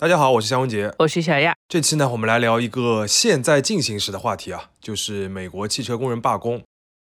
[0.00, 1.56] 大家好，我是夏文杰，我是小亚。
[1.68, 6.62] 这期呢，我们来聊一个现在进行时的话题啊，就是美国汽车工人罢工。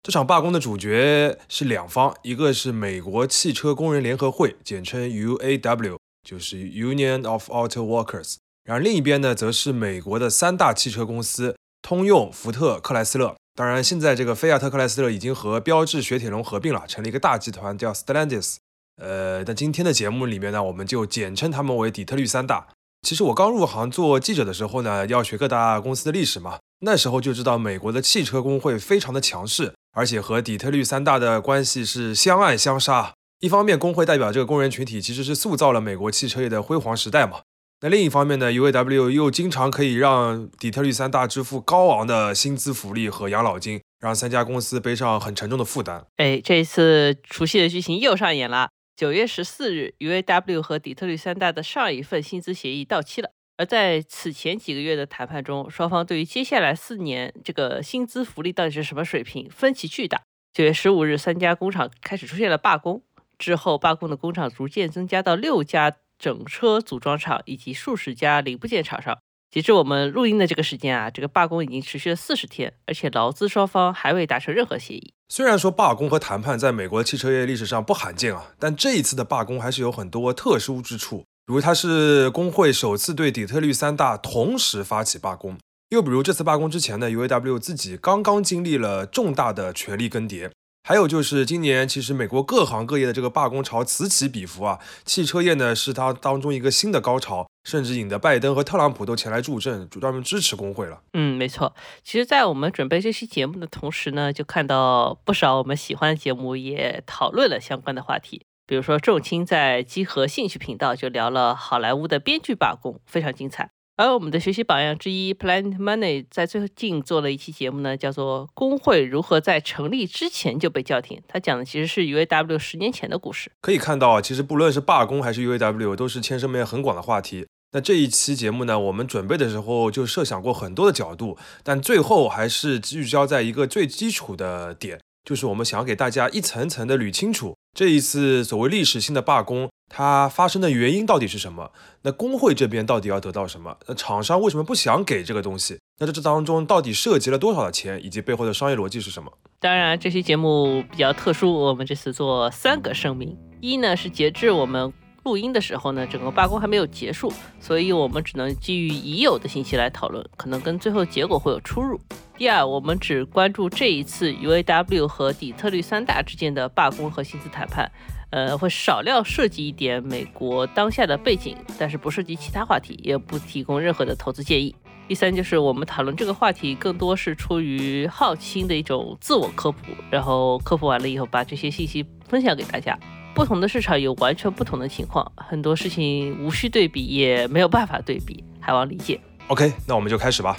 [0.02, 8.36] 这场罢工的主角是两方，一个是美国汽车工人联合会，简称 UAW，就是 Union of Auto Workers。
[8.64, 13.36] 然后另一边呢，则是美国的三大汽车公司：通用、福特、克莱斯勒。
[13.54, 18.56] 当然，现在这个菲亚特克莱斯勒已经和标致雪铁龙合并了，成了一个大集团，叫 Stellantis。
[18.96, 22.68] 呃，那今天的节目里面呢，我们就简称他们为底特律三大。
[23.02, 33.12] 其实我刚入行做记者的时候呢，要学各大公司的历史嘛，那时候就知道美国的汽车工会非常的强势，而且和底特律三大的关系是相爱相杀。
[33.40, 37.40] 一方面，工会代表这个工人群体，其实是塑造了美国汽车业的辉煌时代嘛。
[37.80, 46.04] 那另一方面呢，UAW 又经常可以让底特律三大支付高昂的薪资福利和养老金，让三家公司背上很沉重的负担。
[46.16, 48.70] 哎，这一次熟悉的剧情又上演了。
[48.98, 53.30] 九月十四日，UAW 和底特律三大的上一份薪资协议到期了。
[53.56, 60.22] 而在此前几个月的谈判中，双方对于接下来四年这个薪资福利到底是什么水平分歧巨大。
[60.52, 63.04] 九月十五日，三家工厂开始出现了罢工，
[63.38, 69.16] 之后罢工的工厂逐渐增加到六家整车组装厂以及数十家零部件厂商。
[69.50, 75.14] 截至我们录音的这个时间啊，这个罢工已经持续了四十天，而且劳资双方还未达成任何协议。
[75.30, 81.24] 虽然说罢工和谈判在美国汽车业历史上不罕见啊，但这一次的罢工还是有很多特殊之处。
[81.46, 85.56] 比如它是工会首次对底特律三大同时发起罢工，
[85.88, 90.50] 又比如这次罢工之前呢，UAW 自己刚刚经历了重大的权力更迭。
[90.86, 101.02] 还有就是今年，其实美国各行各业的这个罢工潮此起彼伏啊，汽车业呢是它当中一个新的高潮，甚至引得拜登和特朗普都前来助阵，专门支持工会了。
[101.12, 101.74] 嗯，没错。
[102.02, 113.68] 其实，在我们准备这期节目的同时呢，就看到不少我们喜欢的节目也讨论了相关的话题，比如说重青在集合兴趣频道就聊了好莱坞的编剧罢工，非常精彩。
[113.98, 121.18] 而我们的学习榜样之一 Planet Money 在最近做了一期节目呢，叫做《工会如何在成立之前就被叫停》。
[121.26, 123.50] 他讲的其实是 UAW 十年前的故事。
[123.60, 127.48] 可以看到啊，其实不论是罢工还是 UAW，都是牵涉面很广的话题。
[127.72, 139.68] 那这一期节目呢，我们准备的时候就设想过很多的角度，但最后还是聚焦在一个最基础的点，就是我们想要给大家一层层的捋清楚这一次所谓历史性的罢工。
[139.90, 141.72] 它发生的原因到底是什么？
[142.02, 143.78] 那工会这边到底要得到什么？
[143.86, 145.78] 那厂商为什么不想给这个东西？
[145.98, 149.32] 那在这当中到底涉及了多少的钱，以及背后的商业逻辑是什么？
[149.60, 154.92] 当然，这期节目比较特殊，我们这次做三个声明：一呢是截至我们
[155.28, 157.30] 录音的时候呢，整个罢工还没有结束，
[157.60, 162.00] 所以我们只能基于已有的信息来讨论，可能跟最后结果会有出入。
[162.38, 167.92] 第二，我们只关注这一次 UAW 和底特律三大之间的罢工和薪资谈判。
[168.30, 174.74] 呃，会少量涉及一点美国当下的背景，但是不涉及其他话题，也不提供任何的投资建议。
[175.06, 179.78] 第三，就是我们讨论这个话题更多是出于好奇心的一种自我科普，
[180.10, 182.98] 然后科普完了以后，把这些信息分享给大家。
[183.38, 189.20] 不同的市场有完全不同的情况，很多事情无需对比，也没有办法对比，还望理解。
[189.46, 190.56] OK，那我们就开始吧。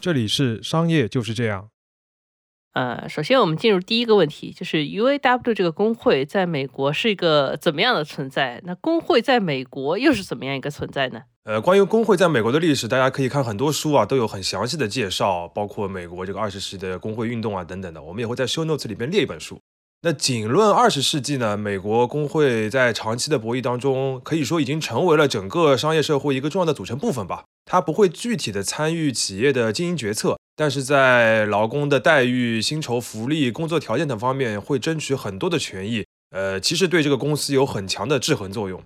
[0.00, 1.68] 这里是商业就是这样。
[2.72, 8.62] 呃，首先我们进入第一个问题，就是 UAW 这个工会在美国是一个怎么样的存在？
[8.64, 11.24] 那工会在美国又是怎么样一个存在呢？
[11.44, 18.02] 呃，关于工会在美国的历史，大家可以看很多书啊，都有很详细的介绍，包括美国这个二十世纪的工会运动啊等等的。
[18.02, 19.58] 我们也会在 Show Notes 里边列一本书。
[20.02, 27.44] 那仅论二十世纪呢，美国工会在长期的博弈当中，可以说已经成为了整个商业社会一个重要的组成部分吧。
[27.64, 36.04] 它不会具体的参与企业的经营决策，但是在劳工的待遇、薪酬、福利、工作条件等方面会争取很多的权益。
[36.30, 38.82] 呃，其实对这个公司有很强的制衡作用。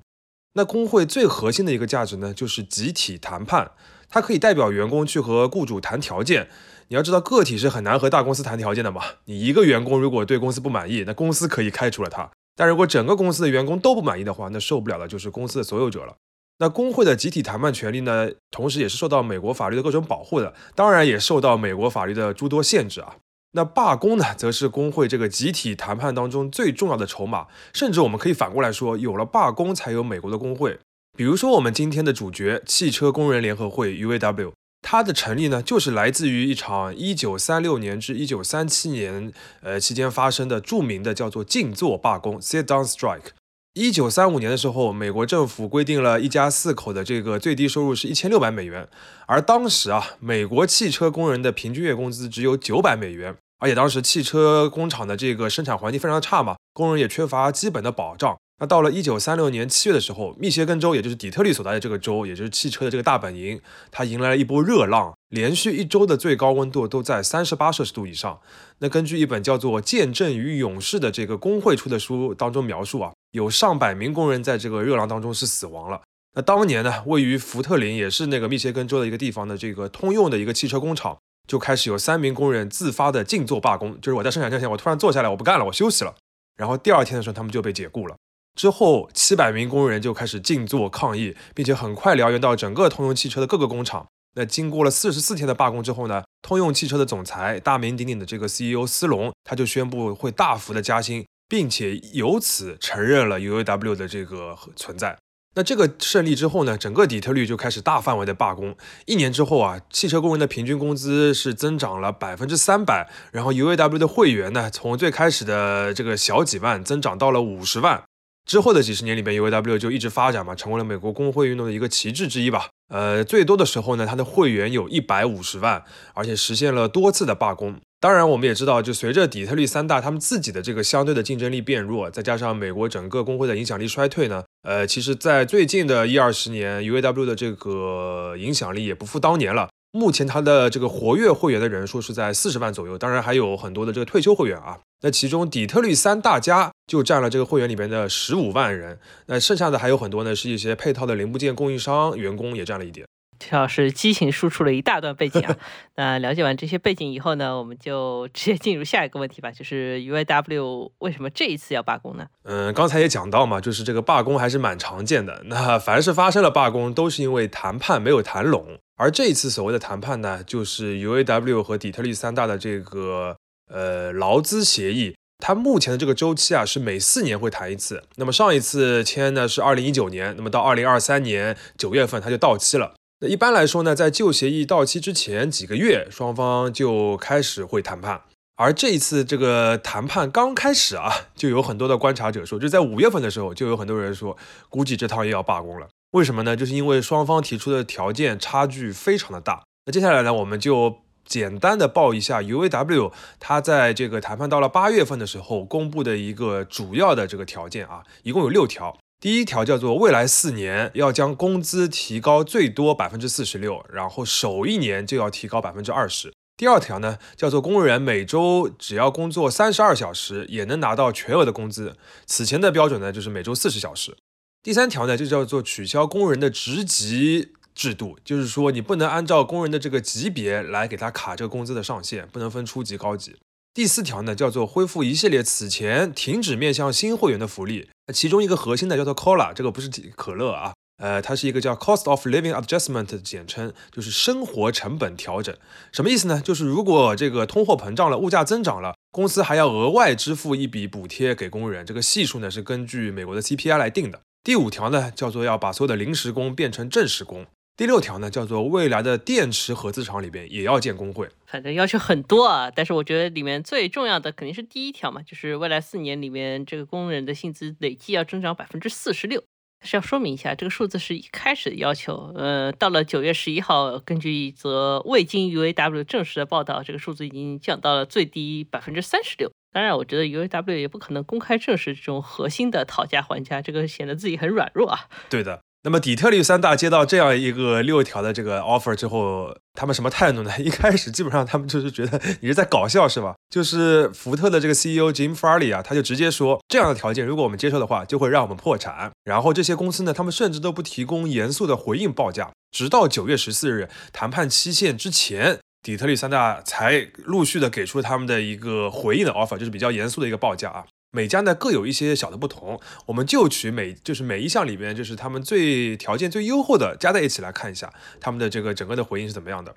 [0.54, 3.72] 那工会最核心的一个价值呢，就是集体谈判，
[4.08, 6.48] 它可以代表员工去和雇主谈条件。
[6.88, 9.02] 你要知道，个体是很难和大公司谈条件的嘛。
[9.24, 16.14] 你一个员工如果对公司不满意，那公司可以开除了他；但如果整个公司的员工都不满意的话，那受不了的就是公司的所有者了。
[16.58, 23.16] 那工会的集体谈判权利呢，同时也是受到美国法律的各种保护的，当然也受到美国法律的诸多限制啊。
[23.56, 30.78] 那罢工呢，则是工会这个集体谈判当中最重要的筹码，甚至我们可以反过来说，有了罢工才有美国的工会。
[31.16, 34.52] 比如说我们今天的主角——汽车工人联合会 （UAW）。
[34.86, 43.28] 它的成立呢，就是来自于一场一九三六年至一九三七年，呃期间发生的著名的叫做静坐罢工 （Sit Down Strike）。
[43.72, 48.86] 一九三五年的时候，美国政府规定了一家四口的这个最低收入是一千六百美元，
[49.26, 53.34] 而当时啊，美国汽车工人的平均月工资只有九百美元，
[53.64, 58.36] 而且当时汽车工厂的这个生产环境非常差嘛，工人也缺乏基本的保障。
[58.60, 63.58] 那到了一九三六年七月的时候，密歇根州，也就是底特律所在的这个州，也就是汽车的这个大本营，
[63.90, 68.38] 它迎来了一波热浪，连续一周的最高温度都在三十八摄氏度以上。
[68.80, 76.02] 那根据一本叫做《见证与勇士》的这个工会出的书当中描述啊，有上百名工人在这个热浪当中是死亡了。
[76.34, 81.16] 那当年呢，位于福特林，也是那个密歇根州的一个地方的这个通用的一个汽车工厂，
[81.46, 86.14] 就开始有三名工人自发的静坐罢工，就是我在生产线前，我突然坐下来，我不干了，我休息了。
[86.56, 88.16] 然后第二天的时候，他们就被解雇了。
[88.56, 94.06] 之后，七百名工人就开始静坐抗议，并且很快燎原到整个通用汽车的各个工厂。
[94.36, 105.16] 那经过了四十四天的罢工之后呢，通用汽车的总裁大名鼎鼎的这个 CEO 斯隆，他就宣布会大幅的加薪，并且由此承认了 UAW 的这个存在。
[105.56, 108.76] 那这个胜利之后呢，整个底特律就开始大范围的罢工。
[109.06, 118.02] 一年之后啊，汽车工人的平均工资是增长了百分之三百，然后 UAW 的会员呢，从最开始的这个小几万增长到了五十万。
[118.46, 122.68] 之后的几十年里边，UAW 就一直发展嘛，成为了美国工会运动的一个旗帜之一吧。
[122.88, 127.80] 呃，最多的时候呢，它的会员有一百五十万，而且实现了多次的罢工。
[128.04, 139.70] 当然，我们也知道，就随着底特律三大他们自己的这个相对的竞争力变弱，再加上美国整个工会的影响力衰退呢，呃，其实，在最近的一二十年，UAW 的这个影响力也不复当年了。
[139.92, 144.78] 目前它的这个活跃会员的人数是在四十万左右，当然还有很多的这个退休会员啊。
[145.00, 148.98] 那其中底特律三大家就占了这个会员里边的十五万人，
[149.28, 153.06] 那剩下的还有很多呢，是一些配套的零部件供应商员工也占了一点。
[153.38, 155.56] 陈老师激情输出了一大段背景啊。
[155.96, 162.26] 那了解完这些背景以后呢，我们就直接进入下一个问题吧，就是 UAW 为什么这一次要罢工呢？
[162.44, 165.42] 嗯，刚才也讲到嘛，就是这个罢工还是蛮常见的。
[165.46, 168.78] 那凡是发生了罢工，都是因为谈判没有谈拢。
[168.96, 173.36] 而这一次所谓的谈判呢，就是 UAW 和底特律三大的这个
[173.68, 175.14] 呃劳资协议。
[175.38, 178.04] 它目前的这个周期啊，是每四年会谈一次。
[178.16, 182.94] 那么上一次签呢是二零一九年，那么到二零二三年九月份它就到期了。
[183.28, 188.22] 一般来说呢，在旧协议到期之前几个月，双方就开始会谈判。
[188.56, 194.36] 而这一次这个谈判刚开始啊，就有很多的观察者说，就在五月份的时候，就有很多人说，
[194.68, 195.88] 估计这趟又要罢工了。
[196.12, 196.56] 为什么呢？
[196.56, 199.64] 就是因为双方提出的条件差距非常的大。
[199.86, 208.96] 那接下来呢，我们就简单的报一下 UAW 它在这个谈判到了八月份的时候公布的一个主要的这个条件啊，一共有六条。
[209.24, 216.30] 第一条叫做未来四年要将工资提高最多百分之四十六，然后首一年就要提高百分之二十。
[216.58, 224.14] 第二条呢叫做工人每周只要工作三十二小时也能拿到全额的工资，此前的标准呢就是每周四十小时。
[224.62, 233.36] 第三条呢，就叫做取消工人的职级制度，就是说你不能按照工人的这个级别来给他卡这个工资的上限，不能分初级、高级。
[233.72, 245.56] 第四条呢，叫做恢复一系列此前停止面向新会员的福利，其中一个核心的叫做 COLA，这个不是可乐啊，呃，它是一个叫 Cost of Living Adjustment 的简称，就是生活成本调整。
[245.92, 246.40] 什么意思呢？
[246.44, 254.20] 就是如果这个通货膨胀了，物价增长了，公司还要额外支付一笔补贴给工人，这个系数呢是根据美国的 CPI 来定的。
[254.42, 257.46] 第五条呢，叫做要把所有的临时工变成正式工。
[257.76, 261.28] 第六条呢，叫做未来的电池合资厂里边也要建工会。
[261.46, 269.42] 反正要求很多啊，但是我觉得里面最重要的肯定是第一条嘛，就是未来四年里面这个工人的薪资累计要增长百分之四十六。
[269.82, 272.32] 是要说明一下，这个数字是一开始的要求。
[272.36, 279.50] 呃，到了九月十一号，根据一则未经 UAW 正式的报道，这个数字已经降到了最低百分之三十六。
[279.72, 285.08] 当然，我觉得 UAW 也不可能公开证实这种核心的讨价还价，这个显得自己很软弱啊。
[285.28, 285.60] 对的。
[285.86, 290.50] 那么底特律三大接到这样一个六条的这个 offer 之后，他们什么态度呢？
[290.58, 293.34] 一开始基本上他们就是觉得你是在搞笑，是吧？
[293.50, 299.12] 就是福特的这个 CEO Jim Farley 啊，他就直接说，这样的条件如果我们接受的话，就会让我们破产。
[299.24, 305.58] 然后这些公司呢，他们甚至都不提供严肃的回应报价，直到九月十四日谈判期限之前。
[305.82, 310.82] 底特律三大才陆续的给出他们的一个回应的 offer，就是比较严肃的一个报价啊。
[311.14, 319.72] 每家呢各有一些小的不同，我们就取每就是每一项里边就是他们最条件最优厚的加在一起来看一下他们的这个整个的回应是怎么样的。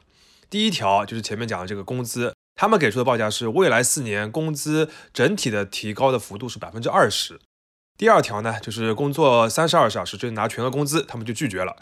[0.49, 7.39] 第一条就是前面讲的这个工资，他们给出的报价是未来四年工资整体的提高的幅度是百分之二十。
[7.99, 11.75] 第二条呢就是工作三十二小时就拿全额工资，他们就拒绝了。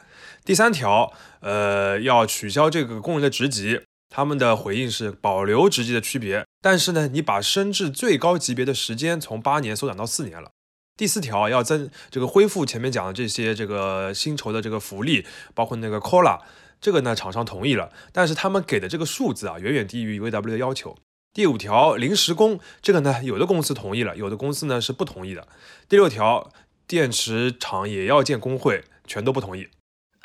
[0.44, 3.80] 第三条，呃，要取消这个工人的职级。
[4.10, 10.52] 他们的回应是保留职级的区别，但是呢，你把升至最高级别的时间从八年缩短到四年了。
[10.98, 16.40] 第四条要增这个恢复前面讲的这些这个薪酬的这个福利，包括那个 COLA，
[16.80, 20.96] 这个呢厂商同意了，但是他们给的这个数字啊远远低于 UAW 的要求。
[21.34, 25.50] 第五条临时工，这个呢有的公司同意了，有的公司呢是不同意的。
[25.90, 26.50] 第六条
[26.88, 29.68] 电池厂也要建工会，全都不同意。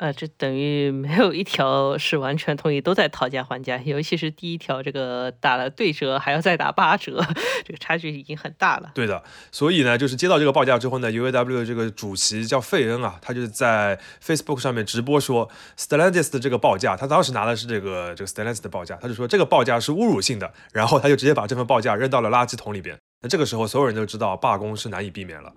[0.01, 3.77] 呃，这等于没有一条是完全同意，都在讨价还价。
[3.85, 7.23] 尤其是第一条，这个打了对折，还要再打八折，
[7.63, 8.89] 这个差距已经很大了。
[8.95, 22.97] 对的，所以呢，就是接到这个报价之后呢，UAW 的这个主席叫费恩啊，他就在 Facebook 上面直播说 Stellantis 的这个报价，他当时拿的是这个这个 Stellantis 的报价，他就说这个报价是侮辱性的，然后他就直接把这份报价扔到了垃圾桶里边。
[23.21, 25.53] 那这个时候，所有人都知道罢工是难以避免了。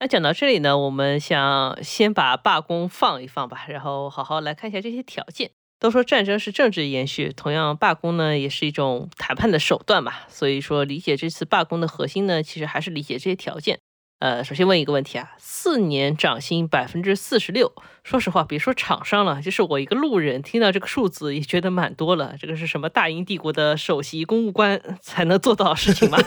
[0.00, 5.50] 那讲到这里呢，我们想先把罢工放一放吧，然后好好来看一下这些条件。
[5.80, 10.12] 都说战争是政治延续，同样罢工呢也是一种谈判的手段嘛。
[10.28, 13.78] 所以说，理解这次罢工的核心呢，其实还是理解这些条件。
[14.20, 22.34] 呃，首先问一个问题啊，四年涨薪百分之四十六，说实话，别说厂商了，就是我一个路人听到这个数字也觉得蛮多了。
[22.40, 26.18] 这个是什么大英帝国的首席公务官才能做到的事情吗？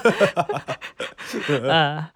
[1.69, 2.09] 呃。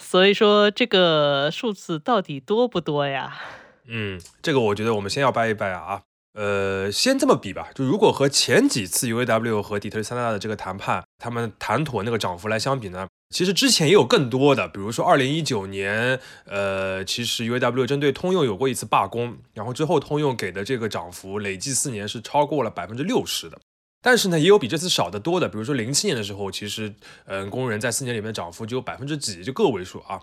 [0.00, 3.38] 所以说这个数字到底多不多呀？
[3.86, 6.02] 嗯，这个我觉得我们先要掰一掰啊。
[6.32, 23.58] 呃，先这么比吧，就如果和前几次 UAW 和底特律三大的这个谈判，他们谈妥那个涨幅来相比呢，其实之前也有更多的，比如说二零一九年，呃，其实 UAW 针对通用有过一次罢工，然后之后通用给的这个涨幅累计四年是超过了百分之六十的。
[24.02, 26.94] 但是呢，也有比这次少得多的，比如说零七年的时候，其实，
[27.26, 30.20] 嗯，工人在四年里面涨幅只有百分之几，就个位数啊。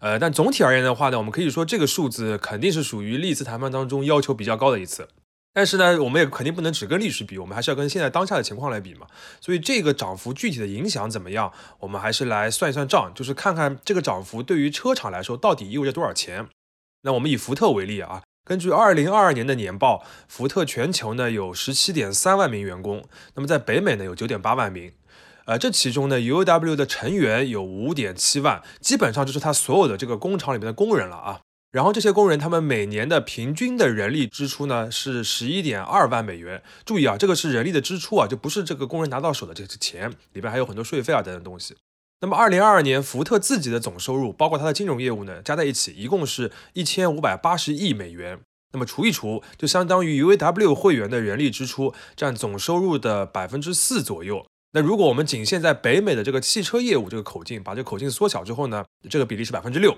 [0.00, 5.08] 呃，但总体而言的话呢，我们可以说这个数字肯定是属于历次谈判当中要求比较高的一次。
[5.52, 9.06] 但是呢，我们也肯定不能只跟历史比，我们还是要跟现在当下的情况来比嘛。
[9.40, 16.48] 所以这个涨幅具体的影响怎么样，我们还是来算一算账，就是看看这个涨幅对于车厂来说到底意味着多少钱。
[17.02, 18.22] 那我们以福特为例啊。
[18.44, 23.04] 根据二零二二年的年报，福特全球呢有十七点三万名员工，
[23.34, 24.92] 那么在北美呢有九点八万名，
[25.44, 31.40] 呃，这其中呢 UAW 的成员有五点七万，基本上就是他所有的这个工厂里面的工人了啊。
[31.70, 41.76] 然后这些工人他们每年的平均的人力支出呢是十一点二万美元，注意啊，这个是人力的支出啊，就不是这个工人拿到手的这个钱，里边还有很多税费啊等等东西。
[42.22, 48.38] 那么，二零二二年福特自己的总收入，包括它的金融业务呢，加在一起，一共是一千五百八十亿美元。
[48.72, 54.44] 那么除一除，就相当于 UAW 会员的人力支出占总收入的百分之四左右。
[54.72, 59.96] 那如果我们仅限在北美的这个汽车业务这个口径，把这口径缩小之后呢，这个比例是百分之六。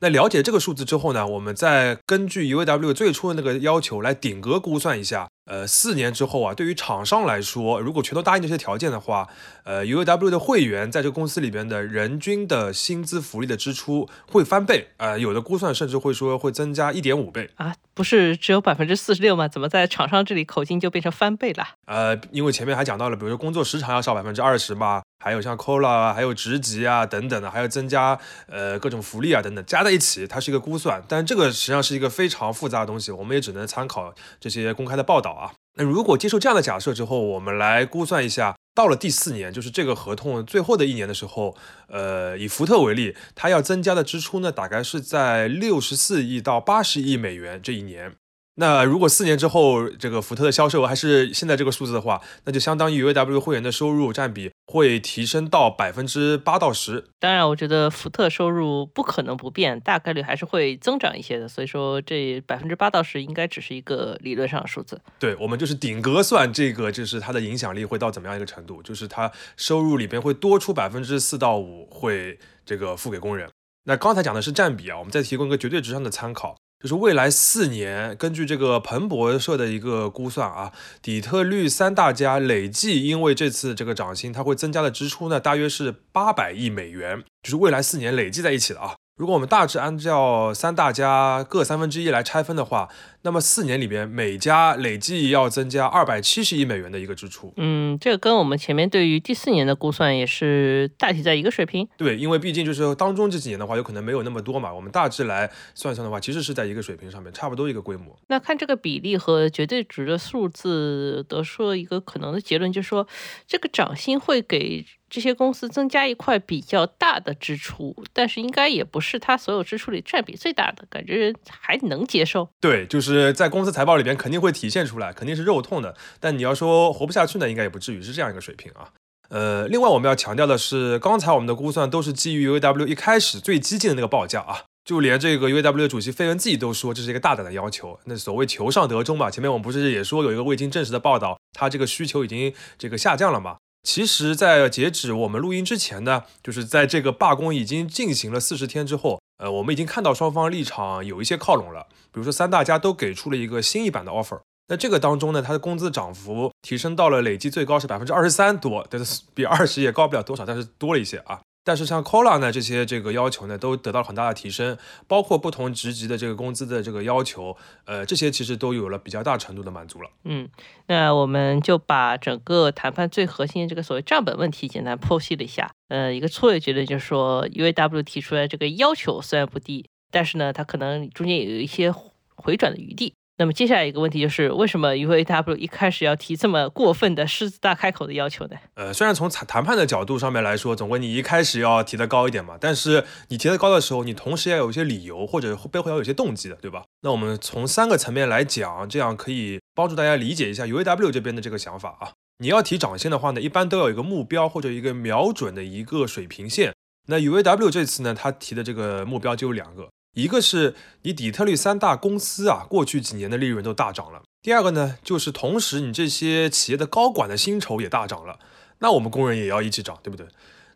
[0.00, 5.28] 那了解这个数字之后呢，我们再根据 UAW 最初的那个要求来顶格估算一下。
[5.46, 9.28] 呃，四年之后啊，对于厂商来说，如果全都答应这些条件的话，
[9.64, 19.46] 呃，UAW 的会员在这个公司里边的人均的薪资福利的支出会翻倍，呃，有的估算甚至会说会增加一点五倍啊，不是只有百分之四十六吗？
[19.46, 21.68] 怎么在厂商这里口径就变成翻倍了？
[21.84, 35.33] 呃，因为前面还讲到了，比如说工作时长要少百分之二十嘛，还有像 COLA 啊，还有职级啊等等的，还要增加呃各种福利啊等等，加在一起它是一个估算，但这个实际上是一个非常复杂的东西，我们也只能参考这些公开的报道。
[35.76, 41.56] 那如果接受这样的假设之后，我们来估算一下，到了第四年，就是这个合同最后的一年的时候，
[41.88, 48.14] 呃，以福特为例，它要增加的支出呢，大概是在六十四亿到八十亿美元这一年。
[48.56, 57.08] 那如果四年之后这个福特的销售额还是现在这个数字的话，那就相当于 UAW 会员的收入占比会提升到百分之八到十。
[57.18, 61.48] 当然，我觉得福特收入不可能不变，大概率还是会增长一些的。
[61.48, 65.00] 所以说，这百分之八到十应该只是一个理论上的数字。
[65.18, 68.80] 对，我们就是顶格算这个，就是它的影响力会到怎么样一个程度？
[68.82, 73.50] 就是它收入里边会多出百分之四到五会这个付给工人。
[73.86, 76.54] 那刚才讲的是占比啊，我们再提供一个绝对值上的参考。
[76.84, 88.96] 就是未来四年，根据这个彭博社的一个估算啊，底特律三大家累计因为这次这个涨薪，它会增加的支出呢，大约是八百亿美元，就是未来四年累计在一起的啊。
[89.16, 92.90] 如果我们大致按照三大家各三分之一来拆分的话，
[93.24, 97.50] 那么四年里边每家累计要增加二百七十亿美元的一个支出。
[97.56, 101.88] 嗯，这个跟我们前面对于第四年的估算也是大体在一个水平。
[101.96, 104.72] 对，因为毕竟就是当中这几年的话，有可能没有那么多嘛。
[104.72, 108.14] 我们大致来算算的话，其实是在一个水平上面，差不多一个规模。
[108.28, 113.08] 那看这个比例和绝对值的数字，得出一个可能的结论，就是说
[113.46, 114.84] 这个涨薪会给。
[115.10, 122.48] 这些公司增加一块比较大的支出，但是应该也不是它所有支出里占比最大的，感觉还能接受。
[122.60, 125.94] 对，就是是在公司财报里边肯定会体现出来，肯定是肉痛的。
[126.18, 128.90] 但你要说活不下去呢，应该也不至于是这样一个水平啊。
[129.30, 137.98] 呃，另外我们要强调的是，刚才我们的估算都是基于 UAW 一开始最激进的那个报价啊，就连这个 UAW 主席费恩自己都说这是一个大胆的要求。
[138.04, 143.56] 那所谓求上得中嘛，前面我们不是也说有一个未经证实的报道，他这个需求已经这个下降了嘛？
[143.84, 151.86] 其实，在截止我们录音之前呢，就是在这个罢工已经进行了四十天之后，呃，我们已经看到双方立场有一些靠拢了。
[152.10, 154.40] 比如说三大家都给出了一个新一版的 offer。
[154.68, 161.38] 那这个当中呢，它的工资涨幅提升到了累计最高是百分之二十三多，但是比二十也高不了多少，但是多了一些啊。
[161.64, 164.76] 但是像 c o l a 呢这些这个要求呢，都得到了很大的提升，
[165.08, 167.56] 包括不同职级的这个工资的这个要求，
[167.86, 170.10] 呃，这些其实都有了比较大程度的满足了。
[170.24, 170.48] 嗯，
[170.86, 175.70] 那我们就把整个谈判最核心的这个所谓账本问题简单剖析了一下。
[175.88, 181.90] 呃，一个错位结论就是说，UAW 提出来这个要求虽然不低，但是呢，它可能中间有一些
[182.36, 183.14] 回转的余地。
[183.36, 188.56] 那么接下来一个问题就是，为什么 UAW 一开始要提这么过分的狮子大开口的要求呢？
[188.74, 196.84] 呃，虽然从谈谈判的角度上面来说，总归你一开始要提的高一点嘛，但是你提的高的时候，你同时要有一些理由或者背后要有些动机的，对吧？
[197.02, 202.12] 那我们从三个层面来讲，这样可以帮助大家理解一下 UAW 这边的这个想法啊。
[202.38, 206.72] 你要提涨薪的话呢，一般都有一个目标或者一个瞄准的一个水平线。
[207.08, 209.88] 那 UAW 这次呢，他提的这个目标就有两个。
[210.14, 214.22] 一个是你底特律三大公司啊，过去几年的利润都大涨了。
[214.42, 218.38] 第二个呢，就是同时你这些企业的高管的薪酬也大涨了，
[218.78, 220.26] 那我们工人也要一起涨，对不对？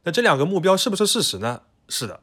[0.04, 1.62] 那这两个目标是不是事实呢？
[1.88, 2.20] 是的，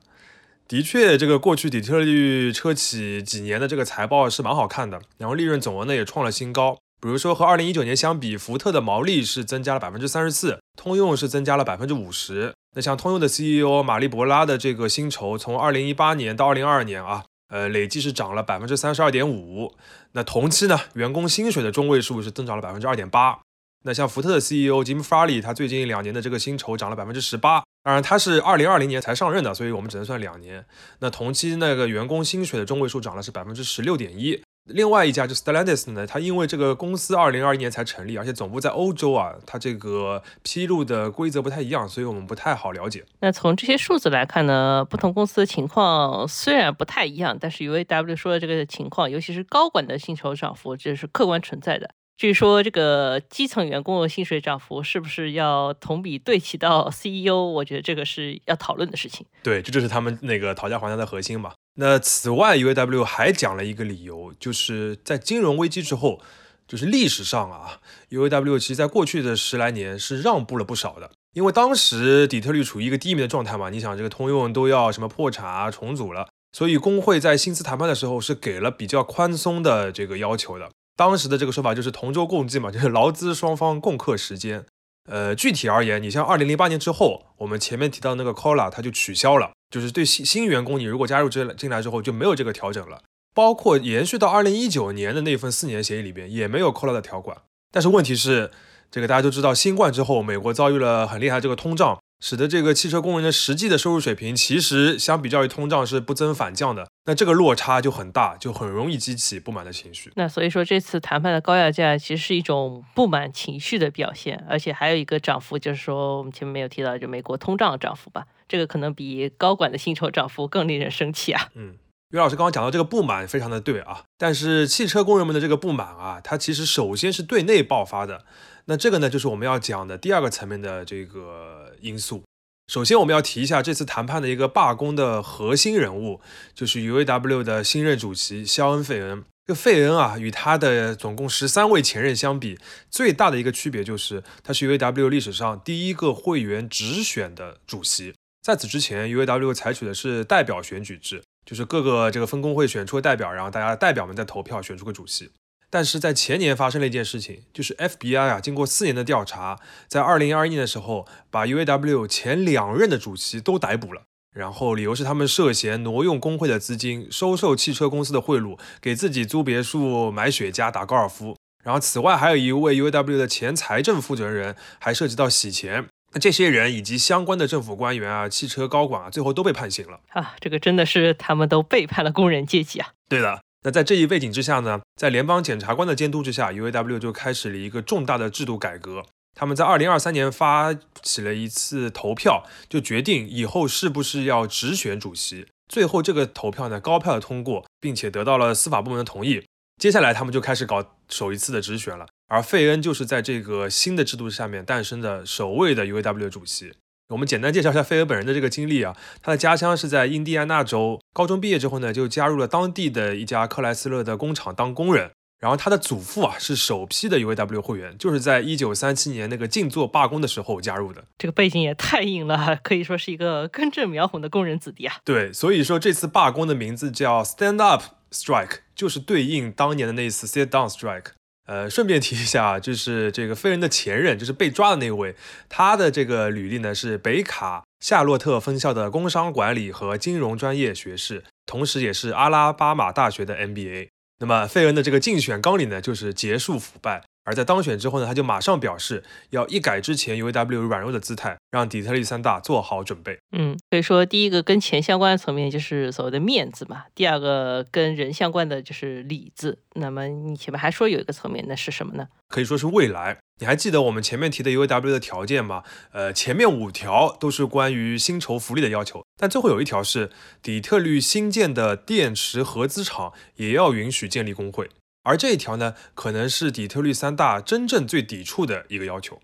[0.67, 6.77] 的确，这个过去底特律车企几年的这个财报是蛮好看的，然后利润总额呢也创了新高。
[7.05, 12.51] 比如说和二零一九年相比，福特的毛利是增加了百分之三十四，通用是增加了百分之五十。
[12.75, 19.75] 那像通用的 CEO 玛丽博拉的这个薪酬，从二零一八年到二零二二年啊，呃，累计是涨了百分之三十二点五。
[20.13, 23.37] 那同期呢，员工薪水的中位数是增长了百分之二点八。
[23.83, 27.61] 那像福特的 CEO Jim Farley，他最近两年的这个薪酬涨了百分之十八。
[27.83, 30.65] 当然他是二零二零年才上任的，所以我们只能算两年。
[31.01, 34.41] 那同期那个员工薪水的中位数涨了是百分之十六点一。
[34.65, 43.05] 另外一家就 Stellantis 呢，它因为这个公司二零二一年才成立，而且总部在欧洲啊，它这个披露的规则不太一样，所以我们不太好了解。
[43.19, 51.91] 那从这些数字来看呢，不同公司的情况虽然不太一样，但是 UAW 说的这个情况，尤其是高管的薪酬涨幅，这是客观存在的。
[52.17, 59.27] 至于说这个基层员工的薪水涨幅是不是要同比对齐到 CEO，我觉得这个是要讨论的事情。
[59.43, 61.51] 对，这就是他们那个讨价还价的核心嘛。
[61.77, 66.21] 那此外，UAW 还讲了一个理由，就是在金融危机之后，
[66.65, 80.69] 就是历史上啊，UAW 其实在过去的十来年是让步了不少的，因为当时底特律处于一个低迷的状态嘛，你想这个通用都要什么破产啊、重组了，所以工会在薪资谈判的时候是给了比较宽松的这个要求的。
[80.95, 84.65] 当时的这个说法就是同舟共济嘛，就是劳资双方共克时艰。
[85.09, 89.51] 呃，具体而言，你像二零零八年之后，我们前面提到那个 COLA 它就取消了。
[89.75, 93.01] 就是对新新员工，你如果加入进进来之后就没有这个调整了，
[93.33, 97.35] 包括延续到二零一九年的那份四年协议里边也没有扣 a 的条款。
[97.73, 98.51] 但是问题是，
[98.89, 106.87] 这个大家都知道，新冠之后，美国遭遇了很厉害这个通胀，使得这个汽车工人的实际的收入水平其实相比较于通胀是不增反降的。
[107.07, 110.09] 那这个落差就很大，就很容易激起不满的情绪。
[110.15, 118.25] 那所以说，这次谈判的高压价其实是一种不满情绪的表现，而且还有一个涨幅，就是说我们前面没有提到，就美国通胀的涨幅吧。
[118.47, 121.49] 这个可能比高管的薪酬涨幅更令人生气啊！
[121.55, 121.75] 嗯，
[122.11, 128.23] 于老师刚刚讲到这个不满非常的对啊，但是汽车工人们的这个不满啊，它其实首先是对内爆发的。
[128.65, 132.23] 那这个呢，就是我们要讲的第二个层面的这个因素。
[132.67, 136.19] 首先我们要提一下这次谈判的一个罢工的核心人物，
[136.55, 139.23] 就是 UAW 的新任主席肖恩·费恩。
[139.45, 142.57] 这个费恩啊，与他的总共十三位前任相比，
[142.89, 148.15] 最大的一个区别就是他是 UAW 历史上第一个会员直选的主席。
[148.45, 155.31] 在此之前，UAW 采取的是代表选举制，就是各个这个分工会选出代表，然后大家代表们再投票选出个主席。
[155.71, 171.35] 但是在前年发生了一件事情，就是 FBI 啊，经过四年的调查，在二零二一年的时候，把 UAW 前两任的主席都逮捕了，然后理由是他们涉嫌挪用工会的资金，收受汽车公司的贿赂，给自己租别墅、买雪茄、打高尔夫。
[171.63, 175.87] 然后此外还有一位 UAW 的前财政负责人，还涉及到洗钱。
[176.15, 180.33] 那这些人以及相关的政府官员啊、汽车高管啊，最后都被判刑了啊！
[180.39, 182.93] 这个真的是他们都背叛了工人阶级啊！
[183.09, 183.41] 对的。
[183.63, 189.03] 那在这一背景之下呢，在联邦检察官的监督之下，UAW 就开始了一个重大的制度改革。
[189.37, 195.45] 他们在二零二三年发起了一次投票，就决定以后是不是要直选主席。
[195.67, 199.43] 最后这个投票呢，高票的通过，并且得到了司法部门的同意。
[199.81, 202.05] 接下来他们就开始搞首一次的直选了。
[202.27, 206.73] 而费恩就是在这个新的制度下面诞生的首位的 UAW 主席。
[207.09, 215.11] 我们简单介绍一下费恩本人的这个经历啊，他的家乡是在印第安纳州，高中毕业之后呢，就加入了当地的一家克莱斯勒的工厂当工人。
[215.37, 221.03] 然后他的祖父啊是首批的 UAW 会员，就是在一九三七年那个静坐罢工的时候加入的。
[221.19, 224.95] 这个背景也太硬了，可以说是一个根正苗红的工人子弟啊。
[225.03, 231.11] 对，所以说这次罢工的名字叫 Stand Up Strike，就是对应当年的那一次 Sit Down Strike。
[231.45, 235.15] 呃，顺便提一下啊，就是这个飞人的前任，就是被抓的那位，
[235.47, 243.89] 他的这个履历呢是北卡夏洛特分校的工商管理和金融专业学士，同时也是阿拉巴马大学的 MBA。
[244.19, 247.03] 那么费恩的这个竞选纲领呢，就是结束腐败。
[247.25, 253.17] 而在当选之后呢，他就马上表示要一改之前 UAW 软弱的姿态，让底特律三大做好准备。
[253.35, 259.59] 嗯，所以说第一个跟钱相关的层面就是所谓的面子嘛，第二个跟人相关的就是里子。
[259.73, 262.07] 那么你前面还说有一个层面，那是什么呢？
[262.29, 263.17] 可以说是未来。
[263.41, 265.63] 你还记得我们前面提的 UAW 的条件吗？
[265.91, 270.09] 呃，前面五条都是关于薪酬福利的要求，但最后有一条是
[270.41, 274.69] 底特律新建的电池合资厂也要允许建立工会。
[275.05, 279.21] 而这一条呢，可能是底特律三大真正最抵触的一个要求。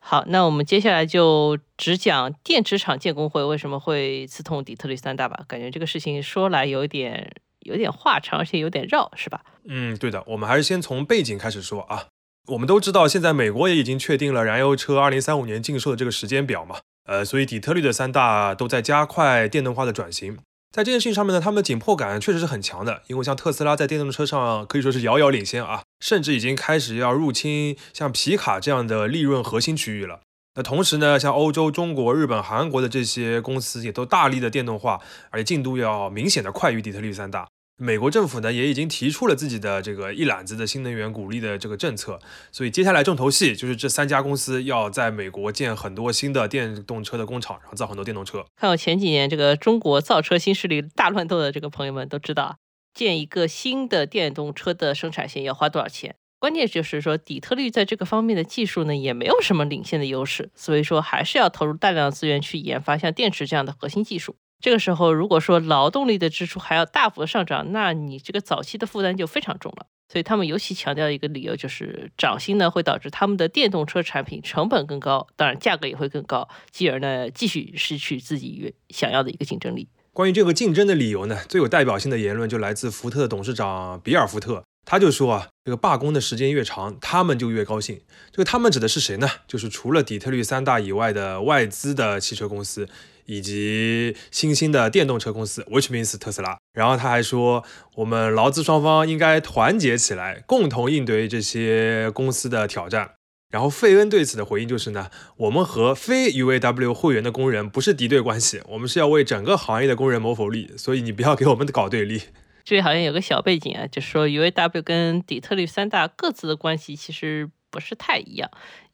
[0.00, 5.44] 好，那我们接下来就只讲电池厂建工会为什么会刺痛底特律三大吧。
[5.46, 7.30] 感觉这个事情说来有点
[7.60, 9.44] 有点话长，而且有点绕，是吧？
[9.68, 10.24] 嗯，对的。
[10.28, 12.06] 我们还是先从背景开始说啊。
[12.46, 16.80] 我们都知道，现在美国也已经确定了燃油车二零三五年禁售的这个时间表嘛。
[17.04, 20.38] 呃，所以底特律的三大都在加快电动化的转型。
[20.70, 30.20] 在这件事情上面呢，他们的紧迫感确实是很强的，因为像特斯拉在电动车上可以说是遥遥领先啊，甚至已经开始要入侵像皮卡这样的利润核心区域了。
[30.54, 35.00] 那同时呢，像欧洲、中国、日本、韩国的这些公司也都大力的电动化，
[35.30, 37.48] 而且进度要明显的快于底特律三大。
[37.80, 42.18] 美国政府呢也已经提出了自己的这个一揽子的新能源鼓励的这个政策，
[42.50, 48.44] 所以接下来重头戏就是这三家公司要在美国建很多新的电动车的工厂，然后造很多电动车。
[48.56, 52.56] 看我前几年这个中国造车新势力大乱斗的这个朋友们都知道，
[52.92, 56.16] 建一个新的电动车的生产线要花多少钱。
[56.40, 64.34] 关键就是说，底特律在这个方面的技术呢也没有什么领先的优势，所以说还是要投入大量资源去研发像电池这样的核心技术。
[64.60, 69.86] 这个时候，如果说劳动力的支出还要大幅的上涨，那你这个早期的负担就非常重了。
[70.10, 79.86] 所以他们尤其强调一个理由，就是涨薪呢会导致他们的电动车产品成本更高，当然价格也会更高，继而呢继续失去自己想要的一个竞争力。
[80.12, 88.00] 关于这个竞争的理由呢，最有代表性的言论就来自福特的董事长比尔福特，他就说啊，这个罢工的时间越长，他们就越高兴。
[88.32, 89.28] 这个他们指的是谁呢？
[89.46, 92.88] 就是除了底特律三大以外的外资的汽车公司。
[93.28, 96.58] 以及新兴的电动车公司，which means 特斯拉。
[96.72, 97.62] 然后他还说，
[97.96, 103.12] 我们劳资双方应该团结起来，共同应对这些公司的挑战。
[103.50, 112.22] 然后费恩对此的回应就是呢，我们和非 UAW 会员的工人不是敌对关系， 我们是要为整个行业的工人谋福利，所以你不要给我们搞对立。
[112.64, 118.50] 这里好像有个小背景啊，就是说 UAW 跟底特律三大各自的关系其实不是太一样。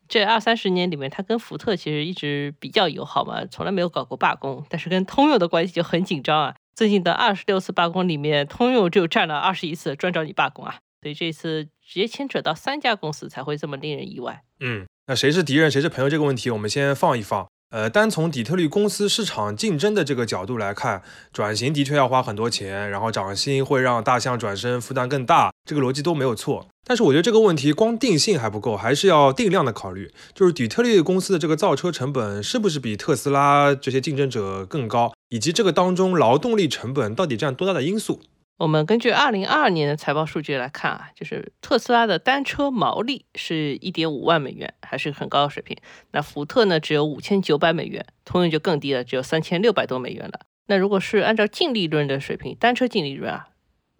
[0.08, 4.64] 这二三十年里面，他跟福特其实一直比较友好嘛，从来没有搞过罢工。
[4.68, 6.54] 但是跟通用的关系就很紧张啊。
[6.74, 10.76] 最近的二十六次罢工里面，通用就占了二十一次，专找你罢工啊。
[11.02, 14.42] 所以这次直接牵扯到三家公司，才会这么令人意外。
[14.60, 17.46] 嗯，那谁是敌人，谁是朋友这个问题，我们先放一放。
[17.74, 26.68] 呃，单从底特律公司市场竞争的这个角度来看，转型的确要花很多钱，然后涨薪会让大象转身负担更大，这个逻辑都没有错。
[26.87, 38.20] 但是我觉得这个问题光定性还不够，还是要定量的考虑，就是底特律公司的这个造车成本是不是比特斯拉这些竞争者更高，以及这个当中劳动力成本到底占多大的因素。
[38.56, 45.76] 我们根据二零二二年的财报数据来看啊，就是特斯拉的单车毛利是一点五万美元，还是很高的水平。
[46.12, 50.40] 那福特呢，只有五千九百美元，通用就更低了，只有三千六百多美元了。
[50.66, 53.48] 那如果是按照净利润的水平，单车净利润啊，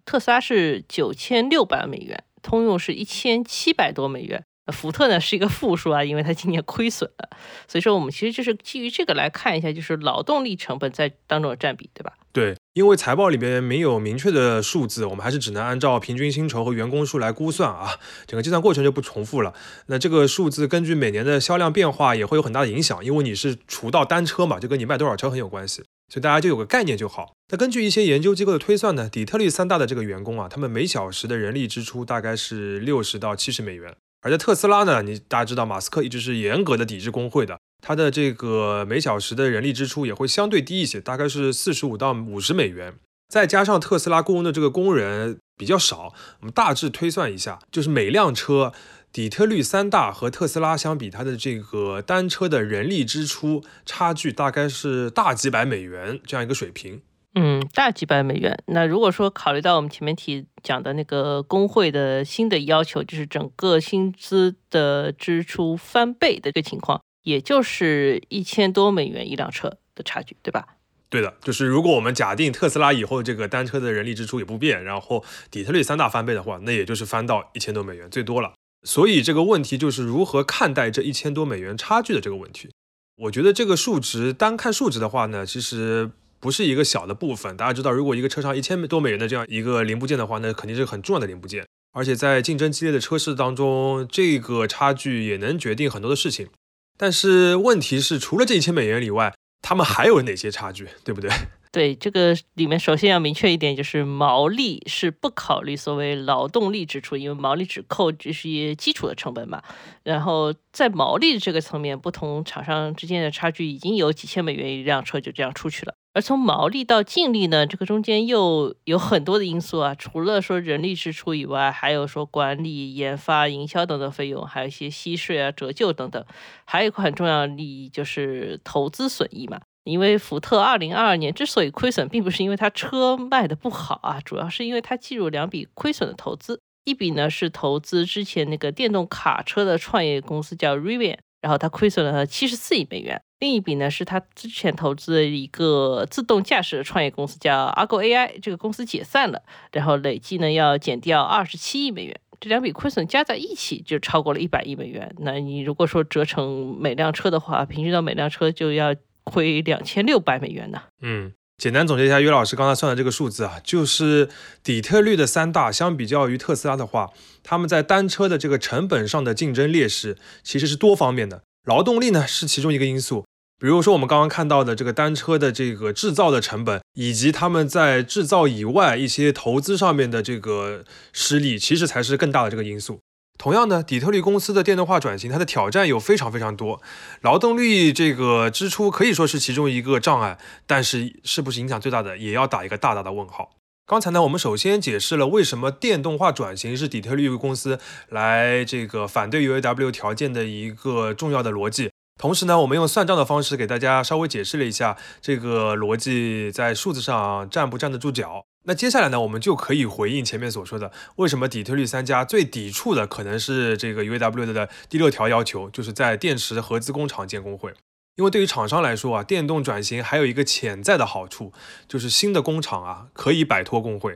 [0.05, 4.43] 特斯拉是九千六百美元，通用是一千七百多美元。
[4.73, 7.29] 福特呢是一个负数啊，因为它今年亏损了。
[7.67, 12.13] 所以说，我们其实就是基于这个来看一下，就是劳动力成本在当中的占比，对吧？
[12.31, 17.97] 对，因为财报里边没有明确的数字，我们还是只能按照平均薪酬和员工数来估算啊。
[18.27, 19.53] 整个计算过程就不重复了。
[19.85, 25.85] 那这个数字根据每年的销量变化也会有很大的影响，因为你是除到单车嘛，就跟你卖多少车很有关系。
[26.11, 27.31] 所以大家就有个概念就好。
[27.49, 33.95] 那根据一些研究机构的推算呢，底特律三大的这个员工啊，他们每小时的人力支出大概是六十到七十美元。
[34.21, 42.93] 而在特斯拉呢，你大家知道，马斯克一直是严格的抵制工会的，他的这个每小时的人力支出也会相对低一些，大概是四十五到五十美元。
[43.27, 46.13] 再加上特斯拉雇佣的这个工人，比较少。
[46.41, 48.71] 我们大致推算一下，就是每辆车，
[49.11, 57.01] 底特律三大和特斯拉相比，它的这个单车的人力支出差距大概是大几百美元这样一个水平。
[57.33, 58.57] 嗯，大几百美元。
[58.67, 70.77] 那如果说考虑到我们前面提讲的那个工会的新的要求，就是整个薪资的支出翻倍的这个情况，也就是一千多美元一辆车的差距，对吧？
[71.09, 78.53] 对的，就是如果我们假定特斯拉以后这个单车的人力支出也不变，然后底特律三大翻倍的话，那也就是翻到一千多美元最多了。
[78.83, 82.69] 所以这个问题就是如何看待这一千多美元差距的这个问题。
[83.17, 87.57] 我觉得这个数值单看数值的话呢，其实不是一个小的部分。
[87.57, 91.65] 大家知道，如果一个车上一千多美元的这样一个零部件的话，那肯定是很重要的零部件。
[91.93, 96.49] 而且在竞争激烈的车市当中，这个差距也能决定很多的事情。
[96.97, 101.29] 但是问题是，除了这一千美元以外，他们还有哪些差距，对不对？
[101.71, 109.61] 对，这个里面首先要明确一点，就是毛利是不考虑所谓劳动力支出，因为毛利只扣这些基础的成本嘛。
[110.03, 115.95] 然后在毛利这个层面，不同厂商之间的差距已经有几千美元一辆车就这样出去了。
[116.15, 126.25] 而从毛利到净利呢，这个中间又有很多的因素啊，除了说人力支出以外，还有说管理、研发、营销等等费用，还有一些息税啊、折旧等等。
[126.63, 129.59] 还有一个很重要的利益就是投资损益嘛。
[129.83, 155.13] 因为福特二零二二年之所以亏损，并不是因为它车卖的不好啊，主要是因为它计入两笔亏损的投资，一笔呢是投资之前那个电动卡车的创业公司叫 Rivian，然后它亏损了七十四亿美元；另一笔呢是他之前投资的一个自动驾驶的创业公司叫 Argo AI，这个公司解散了，然后累计呢要减掉二十七亿美元，这两笔亏损加在一起就超过了一百亿美元。
[155.19, 158.95] 那你如果说折成每辆车的话，平均到每辆车就要。
[159.27, 160.83] 亏两千六百美元呢。
[161.01, 164.29] 嗯，简单总结一下，约老师刚才算的这个数字啊，就是
[164.63, 167.09] 底特律的三大相比较于特斯拉的话，
[167.41, 171.41] 他们在单车的这个成本上的竞争劣势其实是多方面的。
[171.65, 173.25] 劳动力呢是其中一个因素，
[173.65, 182.99] 比如说我们刚刚看到的这个单车的这个制造的成本，以及他们在制造以外一些投资上面的这个失利，其实才是更大的这个因素。
[183.39, 186.79] 同样呢，底特律公司的电动化转型，它的挑战有非常非常多，
[187.21, 193.49] 劳动力这个支出可以说是其中一个障碍，但是是不是影响最大的，也要打一个大大的问号。
[193.87, 201.89] 刚才呢，我们首先解释了为什么电动化转型是底特律公司来这个反对 UAW 条件的一个重要的逻辑。
[202.17, 208.45] 同时呢，我们用算账的方式给大家稍微解释了一下这个逻辑在数字上站不站得住脚。
[208.63, 217.73] 那接下来呢，我们就可以回应前面所说的，为什么底特律三家最抵触的可能是这个 UAW 的第六条要求，就是在电池合资工厂建工会。
[218.15, 221.51] 因为对于厂商来说啊，电动转型还有一个潜在的好处，
[221.87, 224.15] 就是新的工厂啊可以摆脱工会。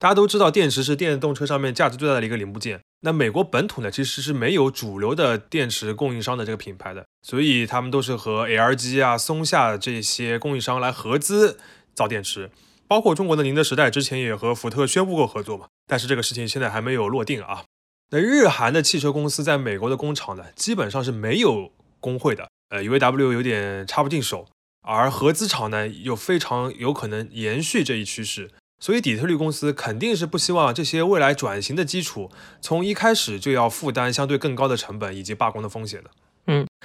[0.00, 2.80] 大家都知道，电池是电动车上面价值最大的一个零部件。
[3.02, 11.58] 那美国本土呢，其实是没有主流的电池供应商的这个品牌的，所以他们都是和 LG 啊、松下这些供应商来合资
[11.92, 12.52] 造电池。
[12.86, 17.64] 包括中国的宁德时代之前也和福特宣布过合作嘛，但是这个事情现在还没有落定啊。
[18.10, 24.46] 那日韩的汽车公司在美国的工厂呢，基本上是没有工会的，呃，UAW 有点插不进手，
[24.82, 28.52] 而合资厂呢又非常有可能延续这一趋势。
[28.78, 36.10] 所以底特律公司肯定是不希望这些未来转型的基础从一开始就要负担相对更高的成本以及罢工的风险的。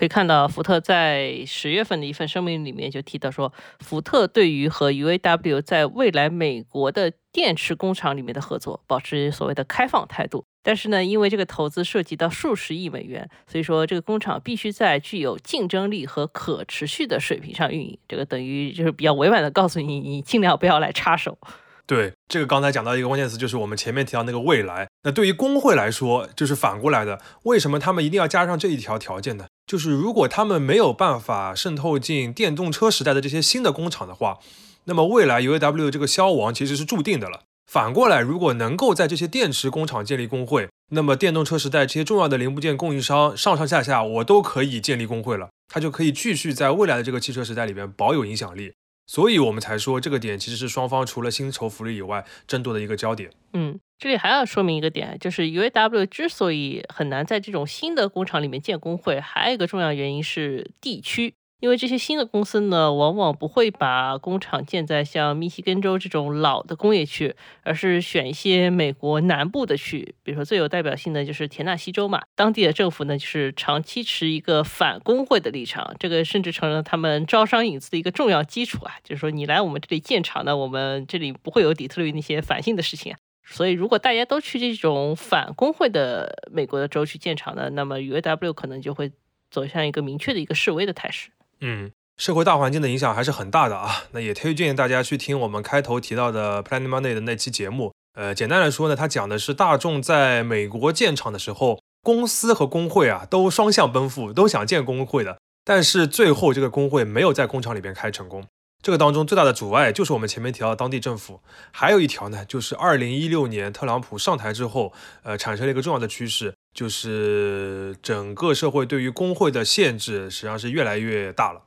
[0.02, 10.44] 可以看到福特在十月份的一份声明里面就提到说，福特对于和 UAW 在未来美国的电池工厂里面的合作保持所谓的开放态度。
[10.64, 17.96] 但是呢，因为这个投资涉及到数十亿美元，所以说这个工厂必须在具有竞争力和可持续的水平上运营。
[18.08, 21.38] 这个等于就是比较委婉的告诉你，你尽量不要来插手。
[21.86, 24.88] 对，这个刚才讲到一个关键词，就是我们前面提到那个未来。
[25.04, 27.20] 那对于工会来说，就是反过来的。
[27.44, 29.46] 为什么他们一定要加上这一条条件呢？
[29.72, 34.40] 就是如果他们没有办法渗透进电动车时代的这些新的工厂的话，
[34.84, 37.44] 那么未来 UAW 这个消亡其实是注定的了。
[37.72, 48.74] 反过来，如果能够在这些电池工厂建立工会，那么电动车时代这些重要的零部件供应商上上下下我都可以建立工会了，它就可以继续在未来的这个汽车时代里边保有影响力。
[49.08, 53.32] 所以我们才说这个点其实是双方除了薪酬福利以外争夺的一个焦点。
[53.54, 61.36] 嗯，这里还要说明一个点，就是 UAW 之所以很难在这种新的工厂里面建工会，还有一个重要原因是地区。
[61.60, 72.24] 因为这些新的公司呢，往往不会把工厂建在像密西根州这种老的工业区，而是选一些美国南部的区，比如说最有代表性的就是田纳西州嘛。
[72.36, 78.96] 当地的政府呢，就是长期持一个反工会的立场，这个甚至成了他们招商引资的一个重要基础啊。
[79.04, 83.20] 就是说，你来我们这里建厂呢，我们这里不会有底特律那些烦心的事情啊。
[83.46, 89.12] 所以如果大家都去这种反工会的美国的州去建厂呢，那么 UAW 可能就会
[89.50, 91.30] 走向一个明确的一个示威的态势。
[91.60, 94.04] 嗯，社会大环境的影响还是很大的啊。
[94.12, 97.94] 那也推荐大家去听我们开头提到的 Planet Money 的那期节目。
[98.14, 108.46] 呃，简单来说呢，它讲的是大众在美国建厂的时候，公司和工会啊都双向奔赴，都想建工会的，但是最后这个工会没有在工厂里边开成功。
[108.82, 111.40] 这个当中最大的阻碍就是我们前面提到当地政府，
[111.72, 114.92] 还有一条呢，就是二零一六年特朗普上台之后，
[115.24, 121.62] 呃，产生了一个重要的趋势，就是整个社会对于工会的限制实际上是越来越大了。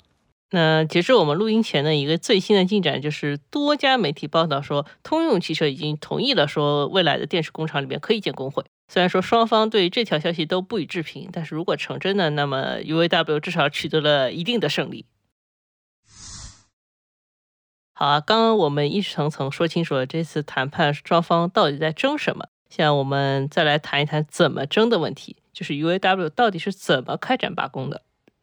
[0.51, 8.65] 那截至我们录音前的一个最新的进展，就是多家媒体报道说，通用汽车已经同意了，说未来的电池工厂里面可以建工会。
[8.93, 15.07] 虽然说双方对这条消息都不予置评，但是如果成真的，那么 UAW 至少取得了一定的胜利。
[17.97, 28.03] 好啊，刚刚我们一层层说清楚了这次谈判双方到底在争什么，现在我们再来谈一谈怎么争的问题，就是 UAW 到底是怎么开展罢工的。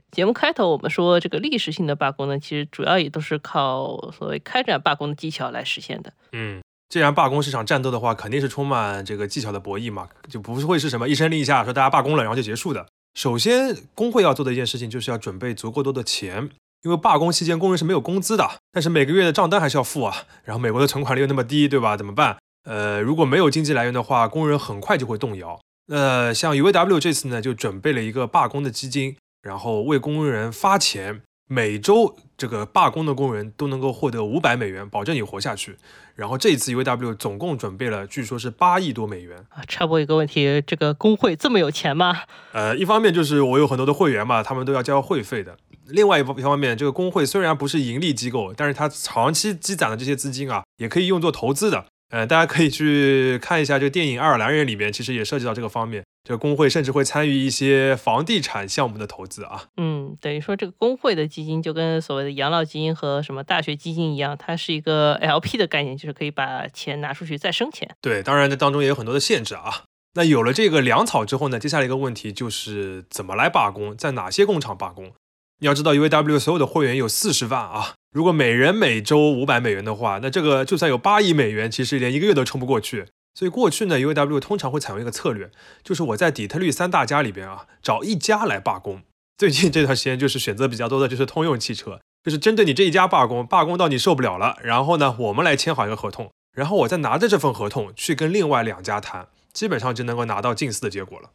[0.09, 6.13] 节目开头我们说，这个历史性的罢工呢，其实主要也都是靠所谓开展罢工的技巧来实现的。
[6.31, 12.87] 嗯，既然罢工是场战斗的话，肯定是充满这个技巧的博弈嘛，就不会是什么一声令下说大家罢工了，然后就结束的。
[13.13, 16.49] 首先，工会要做的一件事情就是要准备足够多的钱。
[16.83, 20.15] 因为罢工期间工人是没有工资的，但是每个月的账单还是要付啊。
[20.43, 21.95] 然后美国的存款率又那么低，对吧？
[21.95, 22.37] 怎么办？
[22.63, 25.59] 呃，如果没有经济来源的话，工人很快就会动摇。
[25.87, 35.77] 那像 UAW 这次呢，就准备了一个罢工的基金，然后为工人发钱，每周这个罢工的工人都能够获得五百美元，保证你活下去。
[36.15, 39.63] 然后这一次 UAW 总共准备了，据说是八亿多美元啊。
[39.67, 42.21] 插播一个问题，这个工会这么有钱吗？
[42.53, 45.57] 呃，一方面就是我有很多的会员嘛，他们都要交会费的。
[45.91, 51.85] 另外一方面，这个工会虽然不是盈利机构，但是它长期积攒的这些资金啊，也可以用作投资的。
[52.09, 56.03] 呃，大家可以去看一下这个电影《爱尔兰人》里面，其实也涉及到这个方面。
[56.23, 59.63] 这个工会甚至会参与一些房地产项目的投资啊。
[59.77, 67.89] 嗯，等于说这个工会的基金就跟所谓的养老基金和什么大学基金一样，它是一个 LP 的概念，就是可以把钱拿出去再生钱。
[68.01, 69.85] 对，当然这当中也有很多的限制啊。
[70.13, 75.13] 那有了这个粮草之后呢，接下来一个问题就是怎么来罢工，在哪些工厂罢工？
[75.61, 77.93] 你要知道，UAW 所有的会员有四十万啊。
[78.11, 83.05] 如果每人每周五百美元的话，那这个就算有八亿美元，其实连一个月都撑不过去。
[83.35, 85.51] 所以过去呢，UAW 通常会采用一个策略，
[85.83, 89.03] 就是我在底特律三大家里边啊，找一家来罢工。
[89.37, 101.29] 最近这段时间就是选择比较多的，就是通用汽车，就是针对你这一家罢工，罢工到你受不了了，然后呢，我们来签好一个合同，然后我再拿着这份合同去跟另外两家谈，基本上就能够拿到近似的结果了。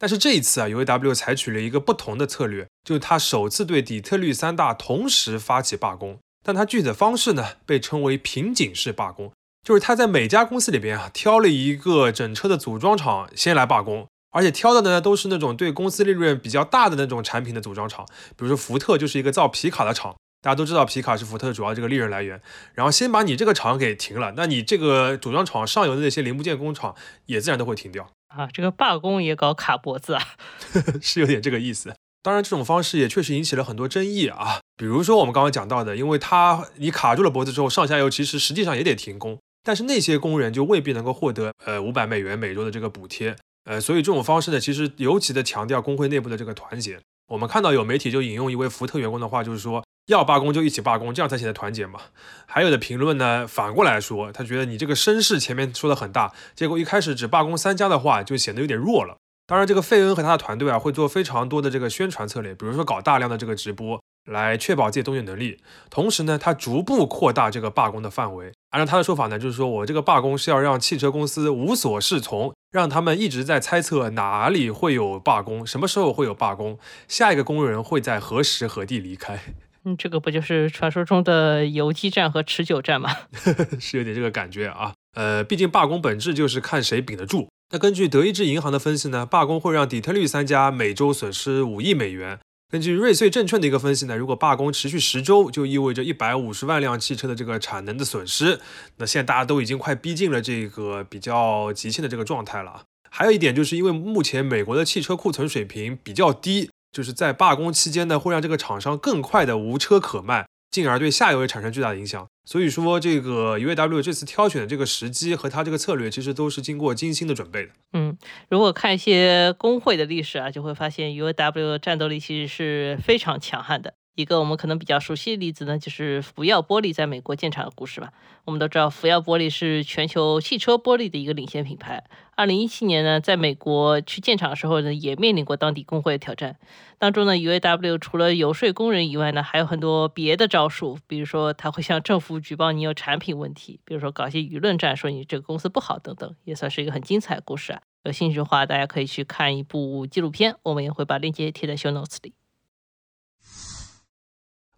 [0.00, 6.18] 但是这一次啊，UAW 采取了一个不同的策略，就是他首次对底特律三大同时发起罢工。
[6.42, 9.30] 但他具体的方式呢，被称为瓶颈式罢工，
[9.62, 22.40] 就是他在每家公司里边啊，挑了一个整车的组装厂先来罢工，而且挑的呢都是那种对公司利润比较大的那种产品的组装厂，比如说福特就是一个造皮卡的厂，大家都知道皮卡是福特的主要这个利润来源。
[22.72, 26.94] 然后先把你这个厂给停了，那你这个组装厂上游的那些零部件工厂
[27.26, 28.08] 也自然都会停掉。
[28.28, 30.22] 啊，这个罢工也搞卡脖子啊，
[31.02, 31.94] 是有点这个意思。
[32.22, 34.60] 当然，这种方式也确实引起了很多争议啊。
[34.76, 43.36] 比如说我们刚刚讲到的，因为他你卡住了脖子之后，上下游其实实际上也得停工，但是那些工人就未必能够获得呃五百美元每周的这个补贴。
[43.64, 46.98] 呃，所以这种方式呢，其实尤其的强调工会内部的这个团结。
[47.28, 49.84] 我们看到有媒体就引用一位福特员工的话，就是说。
[50.08, 52.00] 要罢工就一起罢工，这样才显得团结嘛。
[52.46, 59.18] 还有的评论呢，反过来说，他觉得你这个声势前面说的很大，结果一开始只罢工三家的话，就显得有点弱了。
[59.48, 63.98] 当然，这个费恩和他的团队啊，会做非常多的这个宣传策略，比如说搞大量的这个直播，
[64.30, 65.56] 来确保自己的动员能力。
[65.88, 68.52] 同时呢，他逐步扩大这个罢工的范围。
[68.72, 79.40] 按照他的说法呢，就是说我这个罢工是要让汽车公司无所适从，让他们一直在猜测哪里会有罢工，什么时候会有罢工，下一个工人会在何时何地离开。
[79.86, 83.16] 嗯，这个不就是传说中的游击战和持久战吗？
[83.80, 84.92] 是有点这个感觉啊。
[85.16, 87.48] 呃，毕竟罢工本质就是看谁顶得住。
[87.70, 92.38] 那根据德意志银行的分析呢，罢工会让底特律三家每周损失五亿美元。
[92.70, 98.60] 根据瑞穗证券的一个分析呢，如果罢工持续十周，就意味着一百五十万辆汽车的这个产能的损失。
[98.96, 102.84] 那现在大家都已经快逼近了这个比较急切的这个状态了。
[103.10, 106.70] 还有一点就是因为目前美国的汽车库存水平比较低。
[106.90, 112.26] 就是在罢工期间呢，会让这个厂商更快的无车可卖，进而对下游也产生巨大的影响。
[112.44, 117.72] 所以说，这个 UAW 这次挑选的这个时机和他这个策略，其实都是经过精心的准备的。
[117.92, 118.16] 嗯，
[118.48, 123.92] 如果看一些工会的历史啊，就会发现 UAW 战斗力其实是非常强悍的。
[124.18, 128.12] 一个我们可能比较熟悉的例子呢，就是福耀玻璃在美国建厂的故事吧。
[128.46, 132.02] 我们都知道，福耀玻璃是全球汽车玻璃的一个领先品牌。
[132.34, 136.56] 二零一七年呢，在美国去建厂的时候呢，也面临过当地工会的挑战。
[136.98, 147.80] 当中呢，UAW 除了游说工人以外呢，还有很多别的招数，比如说他会向政府举报你有产品问题，比如说搞一些舆论战，说你这个公司不好等等，也算是一个很精彩的故事啊。
[148.02, 152.32] 有兴趣的话，大家可以去看一部纪录片，我们也会把链接贴在 show notes 里。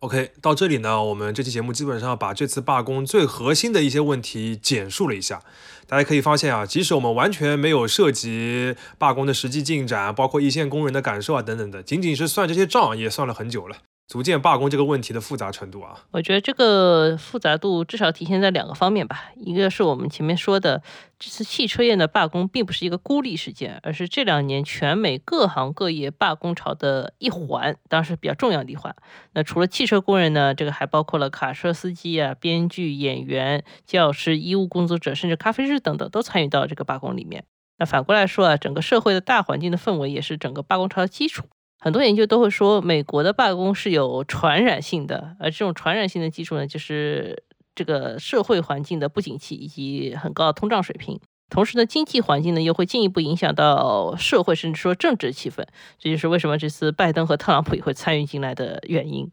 [0.01, 5.43] OK，到这里呢，我们这期节目基本上把这次罢工最核心的一些问题简述了一下。
[5.87, 13.77] 大家可以发现啊，即使我们完全没有涉及罢工的实际进展，包括一线工人的感受啊等等的，仅仅是算这些账也算了很久了。
[14.11, 16.05] 足见罢工这个问题的复杂程度啊！
[16.11, 19.31] 我觉得这个复杂度至少体现在两个方面吧。
[19.37, 20.83] 一个是我们前面说的，
[21.17, 28.93] 这次汽车业的罢工并不是一个孤立事件，而是这两年全美各行各业罢工潮的一环，当时比较重要的一环。
[29.35, 37.45] 那除了汽车工人呢，这个还包括了卡车司机啊、编剧、演员、教师、医务工作者，甚至咖啡师等等，都参与到这个罢工里面。
[37.79, 41.45] 那反过来说啊，整个社会的大环境的氛围也是整个罢工潮的基础。
[41.81, 47.43] 很多研究都会说，美国的罢工是有传染性的，而这种传染性的基础呢，就是
[47.75, 51.19] 这个社会环境的不景气以及很高的通胀水平。
[51.49, 55.65] 同时呢，经济环境呢又会进一步影响到社会，甚至说政治气氛。
[55.99, 59.31] 这就是为什么这次拜登和特朗普也会参与进来的原因。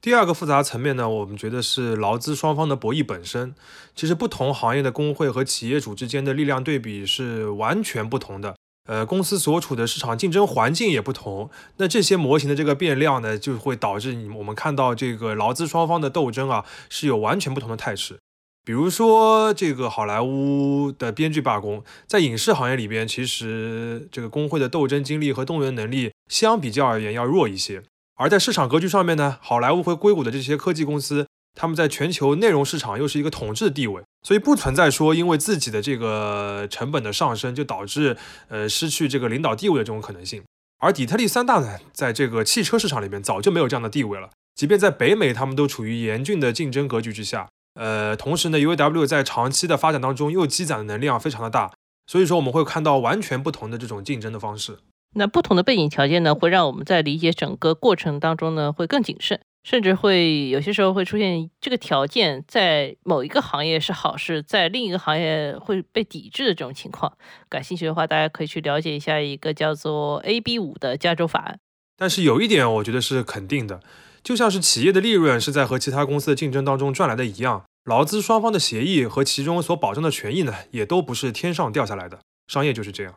[0.00, 3.54] 第二个复杂层面呢，我们觉得是劳资双方的博弈本身。
[3.94, 8.54] 其实不同行业的工会和企业主之间的力量对比是完全不同的。
[8.88, 18.18] 呃，公司所处的市场竞争环境也不同，那这些模型的这个变量呢，就会导致你我们看到这个劳资双方的斗争啊，是有完全不同的态势。
[18.64, 27.82] 比如说这个好莱坞的编剧罢工，在影视行业里边，其实这个工会的斗争精力和动员能力相比较而言要弱一些。
[28.16, 31.26] 而在市场格局上面呢，好莱坞和硅谷的这些科技公司。
[31.58, 38.16] 他们在全球内容市场又是一个统治的地位，所以不存在说因为自己的这个成本的上升就导致
[38.48, 40.44] 呃失去这个领导地位的这种可能性。
[40.78, 44.30] 而底特律三大呢，在这个汽车市场里面早就没有这样的地位了。
[44.54, 47.48] 即便在北美，他们都处于严峻的竞争格局之下。
[47.74, 51.72] 呃，同时呢，UAW 在长期的发展当中又积攒的能量非常的大，
[52.06, 54.78] 所以说我们会看到完全不同的这种竞争的方式。
[55.14, 59.40] 那不同的背景条件呢，会让我们在理解整个过程当中呢，会更谨慎。
[59.68, 67.12] 甚至会有些时候会出现这个条件在某一个行业是好事，在另一个行业会被抵制的这种情况。
[67.50, 71.60] 感兴趣的话，大家可以去了解一下一个叫做 AB 五的加州法案。
[71.98, 73.82] 但是有一点，我觉得是肯定的，
[74.22, 82.20] 就像是企业的利润是在和其他公司的竞争当中赚来的一样，劳资双方的协议和其中所保障的权益呢，也都不是天上掉下来的。
[82.50, 83.16] 商业就是这样。